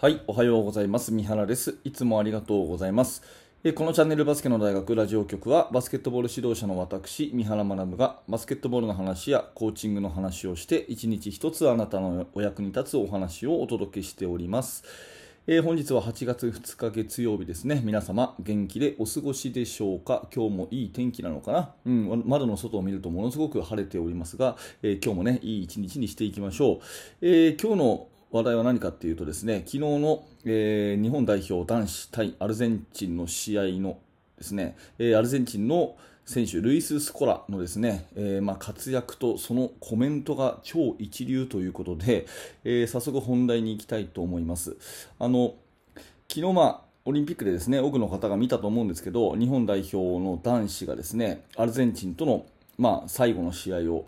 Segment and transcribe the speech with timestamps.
[0.00, 1.12] はい、おはようございます。
[1.12, 1.76] 三原です。
[1.84, 3.22] いつもありがとうございます。
[3.74, 14.84] このチャンネルバスケの大学ラジオ局はバスケットボール指導者の私、三原学がバスケットボールの話やコーチングの話をして一日一つあなたのお役に立つお話をお届けしております。
[15.46, 17.82] え、本日は8月2日月曜日ですね。
[17.84, 20.28] 皆様元気でお過ごしでしょうか？
[20.34, 21.74] 今日もいい天気なのかな？
[21.84, 26.78] うん、窓の外を見るとものすごく晴れておりますが、えー、今日もね、いい一日にしていきましょう。
[27.20, 33.98] えー、今日の話題は何かっていうとですね、昨日の、えー、日本代表男子対アルゼンチンの試合の
[34.38, 42.26] ですね、えー、アルゼンチンの選手、ルイス・スコラのですね、えー、まあ、活躍とそのコメントが超一流ということで、
[42.64, 44.76] え早速本題に行きたいと思います。
[45.18, 45.54] あの
[46.28, 52.46] 昨日、まあ、オリンピックでですね多くの方が見たと思うんですけど日本代表の男子がですねアルゼンチンとの、
[52.78, 54.06] まあ、最後の試合を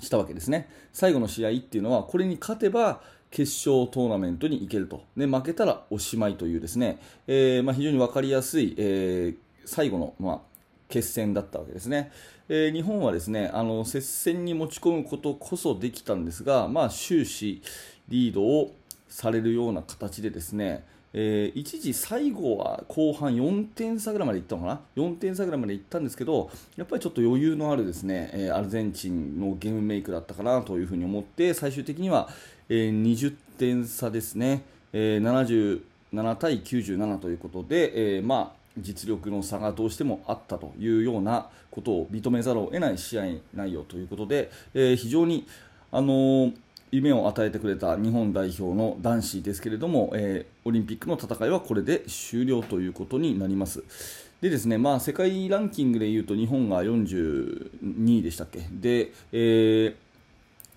[0.00, 10.40] したわけですね最後の試合っていうのはこれに勝てば決勝トーナメントに行けると、で負けたらおしまいというですね、えー、まあ、非常に分かりやすい、えー、最後の、まあ、
[10.88, 12.12] 決戦だったわけですね、
[12.50, 17.62] えー、日本はですねあの接戦に持ち込むことこそできたんですが、まあ、終始
[18.08, 18.74] リードを
[19.08, 20.84] されるような形でですね、
[21.14, 32.28] えー、一時、最後は後半4点差ぐらいまでいったのかな？4点差ぐらいまでいったんですけどやっぱりちょっと余裕のあるですね、えー、アルゼンチンのゲームメイクだったかなというふに思って最終的には、
[32.68, 35.80] えー、20点差ですね、えー、
[36.12, 43.24] 77対97ということで、え、まあ実力の差がどうしてもあったというようなことを認めざるを得ない試合
[43.54, 45.46] 内容ということで、え、非常に、
[45.90, 46.52] あの
[46.92, 53.82] 夢を与えてくれた日本代表の男子ですけれども、えー、オリンピックの戦いはこれで終了ということになります。
[54.42, 58.66] でですね、まあ、世界ランキングでいうと日本が42位でしたっけ？
[58.70, 59.94] で、えー、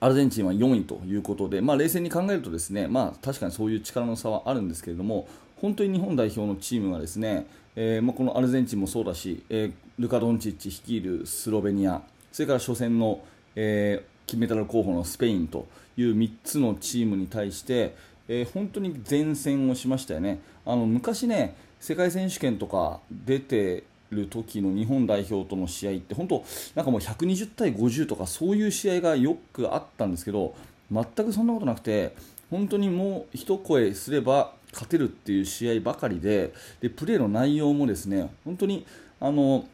[0.00, 12.00] アルゼンチンは4位ということで、まあ、冷静に考えるとですね、まあ、確かにそういう力の差はあるんですけれども本当に日本代表のチームがですね、えー、まあ、このアルゼンチンもそうだし、えー、ルカ・ドンチッチ率いるスロベニア
[12.32, 13.20] それから初戦の、
[13.54, 15.66] えー金メダル候補のスペインと
[15.96, 17.96] いう3つのチームに対して、
[18.28, 20.38] えー、本当に善戦をしましたよね。
[20.64, 26.44] あの昔ね世界選手権とか出てる時の日本代表との試合って本当
[26.74, 30.54] なんかもう120対50とかそういう試合がよくあったんですけど
[30.92, 32.14] 全くそんなことなくて
[32.50, 38.86] 本当にもう一声すれば勝てるっていう試合ばかりででプレーの内容もですね本当に
[39.20, 39.66] あの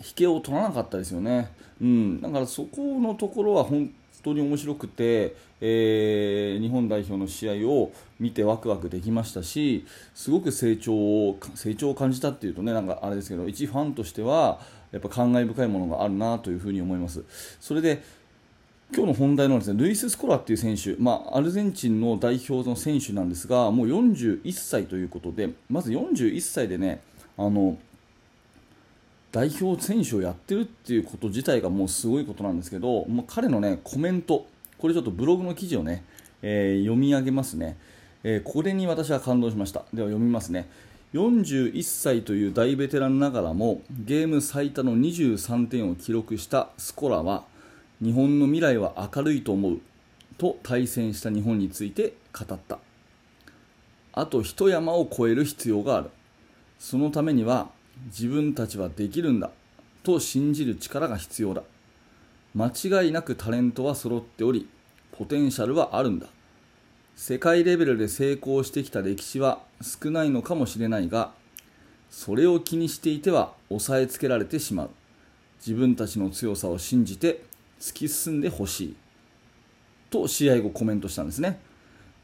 [0.00, 1.50] 引けを取らなかったですよね。
[1.80, 3.90] うん、だからそこのところは本
[4.22, 14.58] 当に面白くて、えー、日本代表の試合を見てワクワクできましたしすごく成長を成長を感じたっていうとねなんかあれですけど一ファンとしては
[14.92, 17.24] やっぱ感慨深いものがあるなというふに思います。
[17.60, 18.02] それで
[18.94, 27.00] 今日の本題のですねルイス・スコラっていう選手、まあ、アルゼンチンの代表の選手なんですがもう41歳ということでまず41歳でね
[27.36, 27.76] あの
[29.32, 34.46] 代表選手をやってるっていうこと自体がもうすごいことなんですけど、まあ、彼のねコメント、
[34.78, 36.04] これちょっとブログの記事をね、
[36.42, 37.76] えー、読み上げますね、
[38.22, 39.84] えー、これに私は感動しました。
[39.92, 40.68] では読みますね。
[41.14, 47.44] 41歳という大ベテランながらもゲーム最多の23点を記録したスコラは
[48.02, 49.80] 日本の未来は明るいと思う
[50.36, 52.78] と対戦した日本について語った
[54.12, 56.10] あと一山を越える必要がある
[56.78, 57.70] そのためには
[58.06, 59.50] 自分たちはできるんだ
[60.02, 61.62] と信じる力が必要だ
[62.54, 64.68] 間違いなくタレントは揃っており
[65.12, 66.26] ポテンシャルはあるんだ
[67.16, 71.32] 世界レベルで成功してきた歴史は少ないのかもしれないが
[72.10, 74.90] それを気にしていては抑えつけられてしまう
[75.58, 77.42] 自分たちの強さを信じて
[77.80, 78.96] 突き進んでほしい
[80.10, 81.58] と試合後コメントしたんですね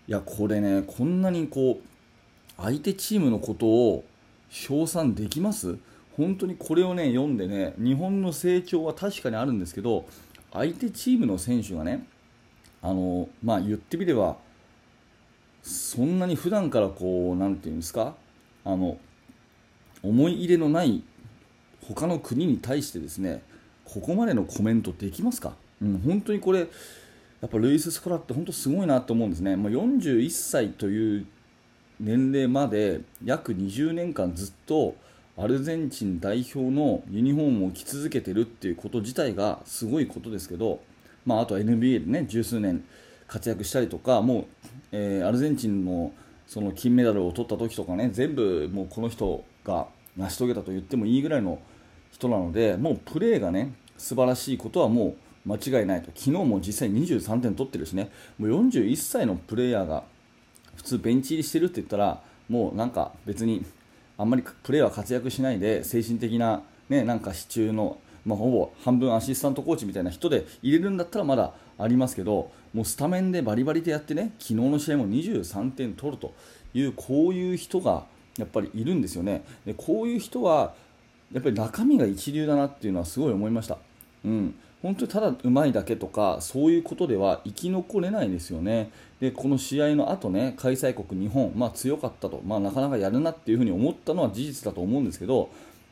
[0.09, 4.05] いやこれねこんなにこう相手チームのことを
[4.53, 5.79] 称賛できます？
[6.17, 10.05] 本当にこれをね読んでね日本の成長は確かにあるんですけど
[10.53, 12.07] 相手チームの選手がね
[12.83, 14.37] あのまあ言ってみれば
[15.63, 18.15] そんなに普段からこうなんていうんですか
[18.65, 18.99] あの
[20.03, 21.03] 思い入れのない
[21.89, 23.43] 他の国に対してですね
[23.87, 26.67] ここまでのコメントできますか、うん、本当にこれや
[27.47, 31.27] っぱルイス・スコラって本当すごいなと思うんですね、まあ、41歳という
[32.01, 34.95] 年齢まで約20年間ずっと
[35.37, 40.81] アルゼンチン代表のユニフォームを着続けてるっていうこと自体がすごいことですけど、
[41.25, 42.85] まあ、あとは NBA でね十数年
[43.27, 44.45] 活躍したりとかもう、
[44.93, 46.13] えー、アルゼンチンの
[46.47, 49.87] その金メダルを取った時とかね全部もうこの人が
[50.17, 51.59] 成し遂げたと言ってもいいぐらいの
[52.11, 55.17] 人なのでもうプレーがね素晴らしいことはも
[55.47, 56.11] う間違いないと。
[56.15, 58.11] 昨日も実際23点取ってるしね。
[58.39, 60.05] もう41歳のプレーヤーが
[60.77, 63.65] 普通ベンチ入りしてるって言ったらもうなんか別に
[64.19, 76.35] あんまりプレーは活躍しないで精神的な、ね、なんか支柱の、まあ、ほぼ半分アシスタントコーチみたいな人で入れるんだったらまだありますけどもうスタメンでバリバリでやってね昨日の試合も23点取ると
[76.75, 78.05] いうこういう人が
[78.39, 79.45] やっぱりいるんですよね。
[79.67, 80.75] でこういう人は
[81.33, 83.79] やっぱり中身が一流だなっていうのはすごい思いました。
[84.25, 88.91] うん、本当にただうまいだけとかそういうことでは生き残れないですよね。
[89.21, 95.49] でこの試合の後ね開催国日本、まあ、強かったと、まあ、なかなかやるなっていうふうに思ったのは事実だと思うんですけど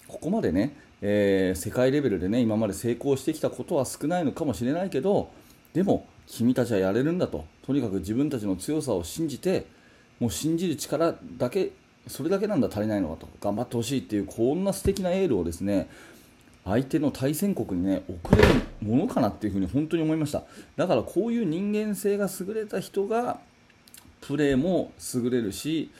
[0.09, 5.31] ここまでね、えー、世界レベルでね今まで成功してきたことは少ないのかもしれないけど
[5.73, 9.67] でも君たちはやれるんだととにかく自分たちの強さを信じて
[10.19, 11.71] もう信じる力だけ
[12.09, 15.89] それだけなんだ足りないのかと頑張ってほしいっていうこんな素敵なエールをですね
[16.70, 18.49] 相手の対戦国にね送れる
[18.81, 20.44] ものかなっていうふうに本当に思いました。
[20.76, 23.38] だからこういう人間性が優れた人が
[24.20, 25.90] プレーも優れるしやっ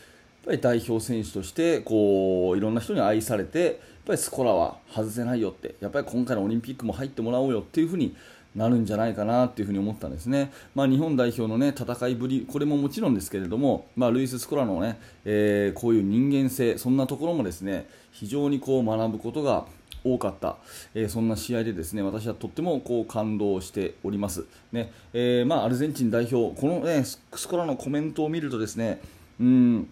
[0.46, 3.75] ぱり代表選手としてこういろんな人に愛されてやっ
[4.06, 8.17] ぱりスコラは外せないよってやっぱり今回のオリンピックも入ってもらおうよっていうふうに
[8.55, 19.67] なるんじゃないかなというふに思ったんですね、まあ、日本代表の、ね、戦いぶり、これももちろんですけれども、まあ、ルイス・スコラのね、えー、こういう人間性、そんなところもですね非常にこう学ぶことが
[20.05, 20.56] 多かった、
[20.94, 24.93] えー、そんな試合でですね私はとってもこう感動しております、ね。
[25.12, 29.00] えー、まあ、アルゼンチン代表、この、ね、スコラのコメントを見るとですね
[29.38, 29.88] うん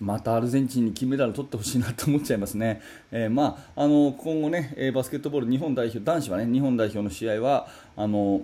[0.00, 8.42] またアルゼンチンに金メダル取ってほしいなと思っちゃいますね、えー、まあ、あの今後ね、えバスケットボール日本代表男子はね日本代表の試合はあの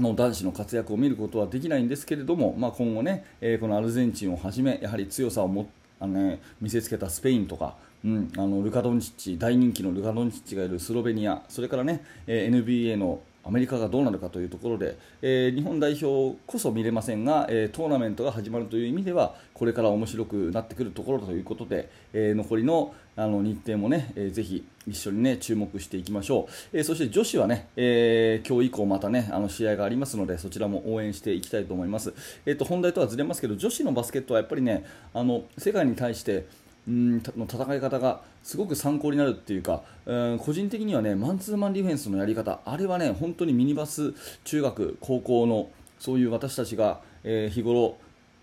[0.00, 5.68] の男子の活躍を見ることはできないんですけれども、まあ、今後ね、えー、このアルゼンチンをはじめやはり強さをも
[6.00, 11.42] あの、ね、見せつけたスペインとか、うん、あのルカ・ドンチッチ大人気のルカ・ドンチッチがいるスロベニア。
[11.48, 32.14] それからね、えー、NBA のアメリカがどうなるかというところで、えー、日本代表こそ見れませんが、えー、トーナメントが始まるという意味ではこれから面白くなってくるところということで、えー、残りのあの日程もね、えー、ぜひ一緒にね注目していきましょう、えー、そして女子はね、えー、今日以降またねあの試合がありますのでそちらも応援していきたいと思います、
[32.46, 36.46] えーと、本題とはずれますけど女子のバスケットはやっぱりねあの世界に対して
[36.88, 44.14] うんの戦い方がすごく参考になるっていうか、うん、個人的にはねマンツーマンディフェンスのやり方あれはね本当にミニバス
[44.44, 45.68] 中学、高校の
[45.98, 47.98] そういう私たちが、えー、日頃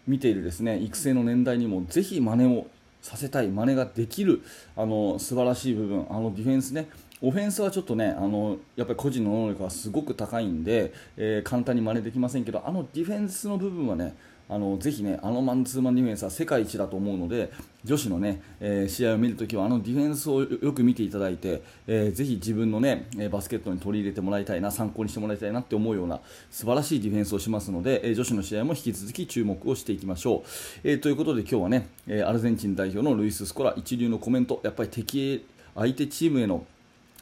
[0.08, 2.68] 見ているですね育成の年代にもぜひ真似を
[3.02, 4.42] させたい真似ができる
[4.76, 6.88] あの素晴らしい部分あのディフェンスね
[7.26, 14.16] オフェンスはちょっとねあのやっぱり個人の能力がすごく高いんで、えー、簡単に真似できませんけどあのディフェンスの部分はね
[14.48, 17.52] あのぜひねあのマンツーマンディフェンスは世界一だと思うので
[17.84, 26.20] 女子のね、えー、試合を見るときはあのディフェンスをよく見ていただいて、えー、ぜひ自分のねバスケットに取り入れてもらいたいな参考にしてもらいたいなって思うような
[26.52, 30.50] 素晴らしいディフェンスをしますので、えー、女子の試合も引き続き注目をしていきましょう、
[30.84, 35.44] えー、ということで今日はね、えアルゼンチン代表のルイス・スコラ一流のコメントやっぱり敵
[35.74, 36.66] 相手チームへの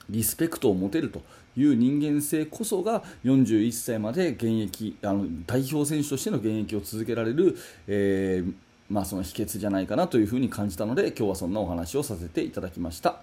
[0.10, 1.22] リスペクトを持てると
[1.56, 7.56] いう人間性こそが41歳まで現役あの代表選手としての現役を続けられる、
[7.88, 8.54] えー、
[8.90, 13.22] まあ、その秘訣じゃないかなというふうに感じたので今日はそんなお話をさせていただきました。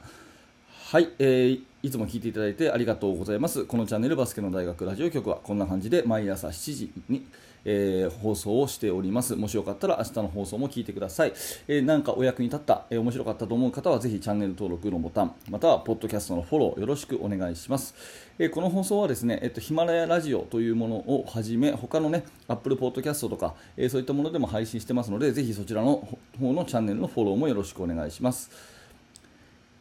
[0.90, 3.64] はい、えー、いつも聞いていただいてありがとうございます。
[3.64, 7.24] このチャンネルバスケの大学ラジオ局はこんな感じで毎朝7時に
[7.64, 9.36] えー、放送をしております。
[9.36, 11.32] もしよかったら明日の放送も聞いてください、
[11.68, 17.94] えー、なんかお役に立った、えー、面白かったと思う方はぜひチャンネル登録のボタンまたはポッドキャストのフォローよろしくお願いします、
[18.38, 26.06] えこの放送はですね、えっと、ヒマラヤラジオというものをはじめ他のねアップルポッドキャストとか、えそういったものでも配信してますのでぜひそちらの
[26.38, 28.50] 方のチャンネルのフォローもよろしくお願いします。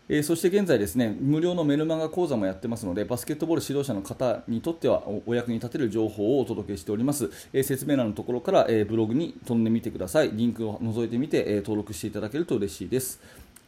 [0.10, 10.32] えー、そして現在ですね無料のメルマガ講座もやってますのでバスケットボール指導者の方にとってはお役に立てる情報をお届けしております、えー、説明欄のところから、えー、ブログに飛んでみてください。
[10.34, 13.22] リンクを覗いてみて、え登録していただけると嬉しいです。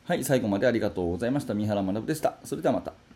[0.05, 1.53] はい最後までありがとうございました。
[1.53, 2.37] 三原学でした。
[2.43, 3.10] それではまた。